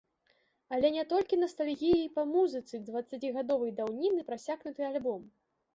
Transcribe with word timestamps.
Але 0.77 0.89
не 0.95 1.03
толькі 1.11 1.39
настальгіяй 1.43 2.07
па 2.17 2.25
музыцы 2.33 2.75
дваццацігадовай 2.89 3.71
даўніны 3.83 4.21
прасякнуты 4.33 4.81
альбом. 4.95 5.21